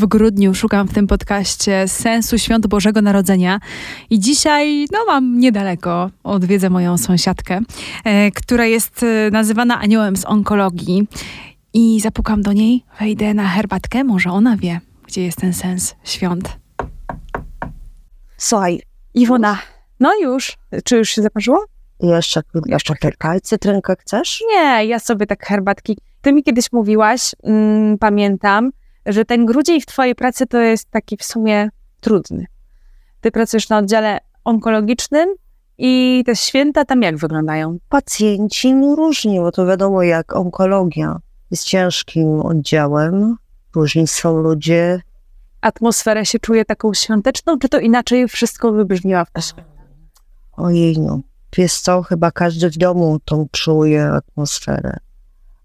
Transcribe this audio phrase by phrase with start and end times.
[0.00, 3.60] w grudniu szukam w tym podcaście sensu świąt Bożego Narodzenia
[4.10, 7.60] i dzisiaj, no mam niedaleko, odwiedzę moją sąsiadkę,
[8.04, 11.08] e, która jest e, nazywana aniołem z onkologii
[11.74, 16.58] i zapukam do niej, wejdę na herbatkę, może ona wie, gdzie jest ten sens świąt.
[18.36, 18.82] Słuchaj,
[19.14, 19.58] Iwona,
[20.00, 20.58] no już.
[20.84, 21.64] Czy już się zaparzyło?
[22.00, 24.42] Jeszcze, jeszcze kilka cytrynkę chcesz?
[24.48, 25.98] Nie, ja sobie tak herbatki.
[26.20, 28.70] Ty mi kiedyś mówiłaś, mm, pamiętam,
[29.12, 31.68] że ten grudzień w twojej pracy to jest taki w sumie
[32.00, 32.46] trudny.
[33.20, 35.34] Ty pracujesz na oddziale onkologicznym
[35.78, 37.78] i te święta tam jak wyglądają?
[37.88, 43.36] Pacjenci no różni, bo to wiadomo jak onkologia jest ciężkim oddziałem.
[43.74, 45.00] Różni są ludzie.
[45.60, 49.54] Atmosferę się czuje taką świąteczną, czy to inaczej wszystko wybrzmiała w też?
[50.52, 51.20] Ojej, no.
[51.56, 54.96] Wiesz co, chyba każdy w domu tą czuje atmosferę.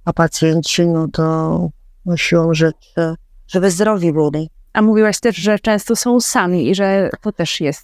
[0.05, 1.69] A pacjenci, no to
[2.05, 3.15] no siłą rzeczy,
[3.47, 4.49] żeby zdrowi byli.
[4.73, 7.81] A mówiłaś też, że często są sami i że to też jest.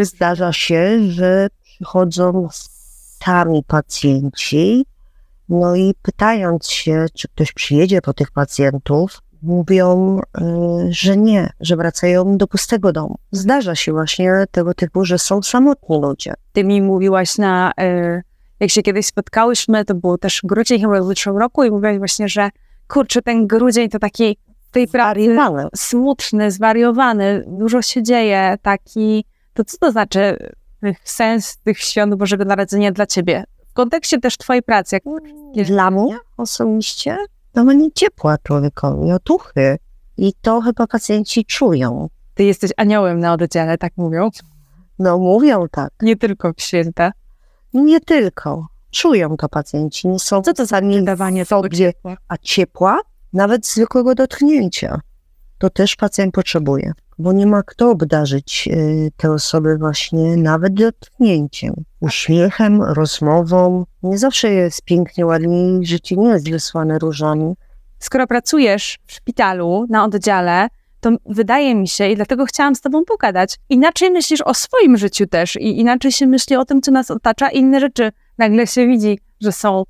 [0.00, 2.48] Zdarza się, że przychodzą
[3.24, 4.84] sami pacjenci,
[5.48, 10.42] no i pytając się, czy ktoś przyjedzie po tych pacjentów, mówią, y,
[10.90, 13.18] że nie, że wracają do pustego domu.
[13.32, 16.34] Zdarza się właśnie tego typu, że są samotni ludzie.
[16.52, 18.22] Ty mi mówiłaś na, e,
[18.60, 22.28] jak się kiedyś spotkałyśmy, to było też grudzień chyba w zeszłym roku i mówiłaś właśnie,
[22.28, 22.50] że
[22.88, 24.36] kurczę, ten grudzień to taki
[24.70, 25.68] tej pracy Zwariowany.
[25.76, 30.36] smutny, zwariowany, dużo się dzieje, taki, to co to znaczy
[31.04, 33.44] sens tych świąt Bożego Narodzenia dla ciebie?
[33.70, 35.02] W kontekście też twojej pracy, jak
[35.66, 37.16] Dla mnie osobiście
[37.54, 39.78] dawanie ciepła człowiekowi, otuchy.
[40.16, 42.08] I to chyba pacjenci czują.
[42.34, 44.30] ty jesteś aniołem na oddziale, tak mówią,
[44.98, 45.92] No mówią tak.
[46.02, 47.12] nie tylko w święta.
[47.74, 48.66] Nie tylko.
[48.90, 50.08] Czują to pacjenci.
[50.08, 52.16] Nie są Co to za dawanie sobie, ciepła?
[52.28, 52.98] a ciepła,
[53.32, 55.00] nawet zwykłego dotknięcia.
[55.58, 61.74] To też pacjent potrzebuje, bo nie ma kto obdarzyć y, te osoby właśnie nawet dotknięciem,
[62.00, 63.86] uśmiechem, rozmową.
[64.02, 67.54] Nie zawsze jest pięknie, ładnie i życie nie jest wysłane różami.
[67.98, 70.68] skoro pracujesz w szpitalu, na oddziale,
[71.00, 75.26] to wydaje mi się, i dlatego chciałam z tobą pogadać, inaczej myślisz o swoim życiu
[75.26, 79.18] też i inaczej się myśli o tym, co nas otacza, inne rzeczy nagle się widzi,
[79.40, 79.84] że są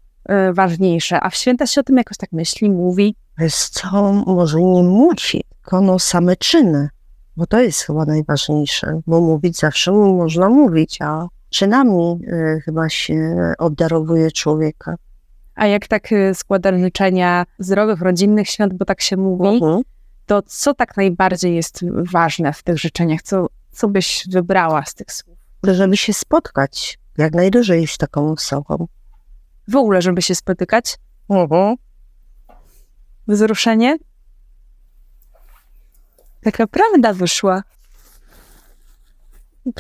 [0.53, 3.15] ważniejsze, a w święta się o tym jakoś tak myśli, mówi.
[3.39, 6.89] Wiesz co, może nie musi, tylko no same czyny,
[7.37, 13.37] bo to jest chyba najważniejsze, bo mówić zawsze można mówić, a czynami y, chyba się
[13.59, 14.95] obdarowuje człowieka.
[15.55, 19.83] A jak tak y, składa życzenia zdrowych, rodzinnych świąt, bo tak się mówi, Mhm.
[20.27, 21.81] to co tak najbardziej jest
[22.13, 23.23] ważne w tych życzeniach?
[23.23, 25.37] Co, co byś wybrała z tych słów?
[25.65, 28.87] Żeby się spotkać jak najdłużej z taką osobą.
[29.71, 30.97] W ogóle, żeby się spotykać?
[31.29, 31.77] Mhm.
[33.29, 33.97] Wzruszenie?
[36.43, 37.63] Taka prawda wyszła.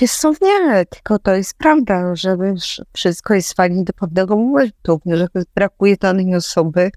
[0.00, 5.00] Wiesz co, nie, tylko to jest prawda, że wiesz, wszystko jest fajnie do pewnego momentu,
[5.06, 6.90] że brakuje danej osoby.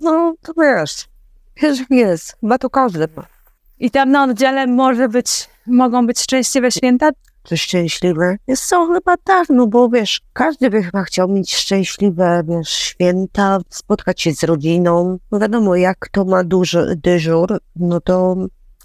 [0.00, 1.08] No, to wiesz,
[1.62, 3.26] wiesz, jest, chyba to każdy ma.
[3.78, 7.10] I tam na oddziale może być, mogą być szczęśliwe święta?
[7.48, 8.36] To szczęśliwe.
[8.46, 13.58] Jest co, chyba tak, no bo wiesz, każdy by chyba chciał mieć szczęśliwe, wiesz, święta,
[13.68, 15.18] spotkać się z rodziną.
[15.30, 18.36] No wiadomo, jak to ma dużo dyżur, no to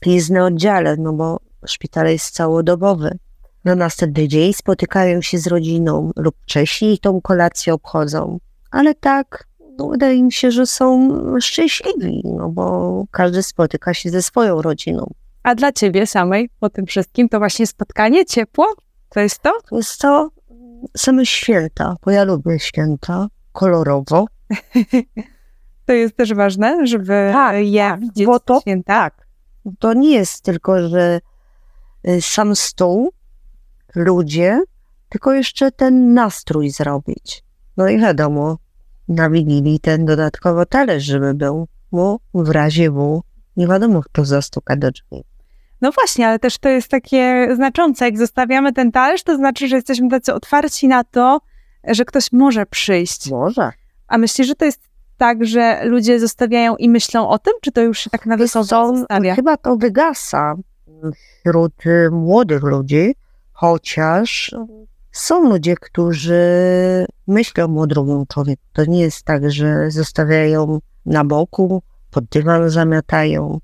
[0.06, 3.18] jest na oddziale, no bo szpital jest całodobowy.
[3.66, 8.40] Na następny dzień spotykają się z rodziną lub wcześniej tą kolację obchodzą.
[8.72, 9.48] Ale tak,
[9.78, 11.10] no wydaje mi się, że są
[11.40, 15.14] szczęśliwi, no bo każdy spotyka się ze swoją rodziną.
[15.44, 18.74] A dla ciebie samej po tym wszystkim to właśnie spotkanie, ciepło?
[19.10, 19.52] To jest to?
[19.72, 20.30] Jest to
[20.98, 24.26] same święta, bo ja lubię święta kolorowo.
[25.86, 28.94] To jest też ważne, żeby Tak, je tak, widzieć bo to- święta.
[28.94, 29.28] Tak,
[29.80, 31.20] to nie jest tylko, że
[32.08, 33.12] y, sam stół,
[33.96, 34.60] ludzie,
[35.10, 37.44] tylko jeszcze ten nastrój zrobić.
[37.78, 38.58] No i wiadomo,
[39.08, 43.22] na Wigilii ten dodatkowo talerz, żeby był, bo w razie W
[43.58, 45.24] nie wiadomo, kto zastuka do drzwi.
[45.84, 48.06] No właśnie, ale też to jest takie znaczące.
[48.06, 51.42] Jak zostawiamy ten talerz, to znaczy, że jesteśmy tacy otwarci na to,
[51.88, 53.32] że ktoś może przyjść.
[53.32, 53.72] Może.
[54.08, 54.82] A myślisz, że to jest
[55.18, 58.96] tak, że ludzie zostawiają i myślą o tym, czy to już się tak na wysoko
[58.96, 59.36] zostawia?
[59.36, 60.56] Chyba to wygasa
[61.14, 63.16] wśród y, młodych ludzi,
[63.52, 64.56] chociaż
[65.12, 66.42] są ludzie, którzy
[67.28, 68.64] myślą o drugim człowieku.
[68.74, 73.60] To nie jest tak, że zostawiają na boku, pod dywan zamiatają.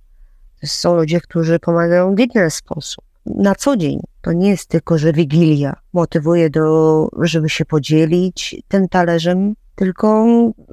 [0.65, 3.05] Są ludzie, którzy pomagają w inny sposób.
[3.25, 3.99] Na co dzień.
[4.21, 10.25] To nie jest tylko, że Wigilia motywuje do, żeby się podzielić tym talerzem, tylko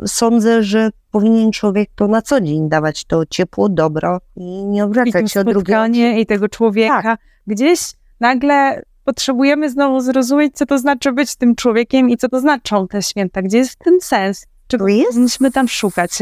[0.07, 4.81] sądzę, że powinien człowiek to na co dzień dawać to ciepło, dobro i nie I
[4.81, 5.87] to odwracać się od drugiego.
[6.17, 7.19] i tego człowieka.
[7.47, 7.81] Gdzieś
[8.21, 13.03] nagle potrzebujemy znowu zrozumieć, co to znaczy być tym człowiekiem i co to znaczą te
[13.03, 13.43] święta.
[13.43, 14.47] Gdzie jest tym sens?
[14.67, 16.19] To jest powinniśmy tam szukać?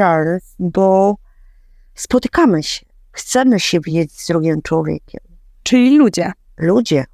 [0.59, 1.17] Bo
[1.95, 5.21] spotykamy się, chcemy się widzieć z drugim człowiekiem.
[5.63, 6.33] Czyli ludzie.
[6.59, 7.05] Ludzie,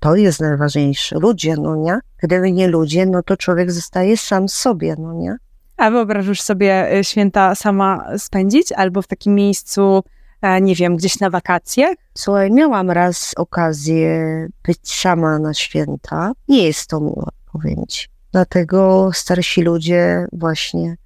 [0.00, 1.18] to jest najważniejsze.
[1.18, 1.98] Ludzie, no nie?
[2.22, 5.36] Gdyby nie ludzie, no to człowiek zostaje sam sobie, no nie?
[5.76, 10.02] A wyobrażasz sobie y, święta sama spędzić albo w takim miejscu,
[10.42, 11.94] e, nie wiem, gdzieś na wakacjach?
[12.14, 16.32] Słuchaj, miałam raz okazję być sama na święta.
[16.48, 18.08] Nie jest to miłe, powiem ci.
[18.32, 20.96] Dlatego starsi ludzie właśnie,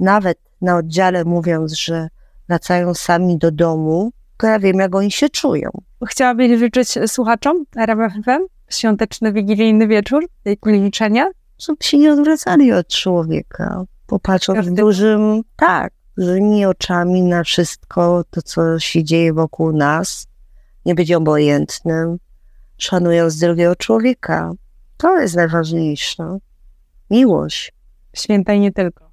[0.00, 2.08] nawet na oddziale mówiąc, że
[2.48, 5.70] wracają sami do domu, to ja wiem, jak oni się czują.
[6.06, 11.30] Chciałabyś życzyć słuchaczom RMF FM świąteczny, wigilijny wieczór, tej liczenia?
[11.58, 18.78] Żeby się nie odwracali od człowieka, popatrząc dużym, tak, dużymi oczami na wszystko to, co
[18.78, 20.26] się dzieje wokół nas,
[20.84, 22.18] nie być obojętnym,
[22.78, 24.52] szanując drugiego człowieka.
[24.96, 26.38] To jest najważniejsze.
[27.10, 27.72] Miłość.
[28.14, 29.05] Święta i nie tylko.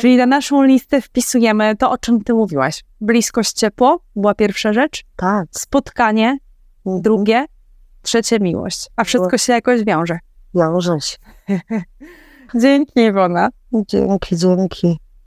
[0.00, 2.84] Czyli na naszą listę wpisujemy to, o czym ty mówiłaś.
[3.00, 5.48] Bliskość, ciepło była pierwsza rzecz, Tak.
[5.50, 6.38] spotkanie,
[6.86, 7.02] Mhm.
[7.02, 7.44] drugie,
[8.02, 8.88] trzecie miłość.
[8.96, 10.18] A wszystko się jakoś wiąże.
[10.54, 11.16] Wiąże się.
[12.60, 13.48] Dzięki Iwona.
[13.88, 14.98] Dzięki, dzięki.